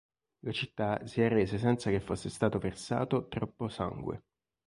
La 0.39 0.51
città 0.51 1.05
si 1.05 1.21
arrese 1.21 1.59
senza 1.59 1.91
che 1.91 1.99
fosse 1.99 2.27
stato 2.31 2.57
versato 2.57 3.27
troppo 3.27 3.69
sangue. 3.69 4.23